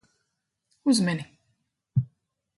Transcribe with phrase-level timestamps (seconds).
[0.85, 1.27] Uzmini.